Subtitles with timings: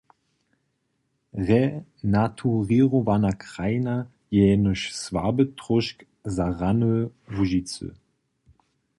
[1.35, 3.95] Renaturěrowana krajina
[4.31, 7.93] je jenož słaby tróšt za rany Łužicy.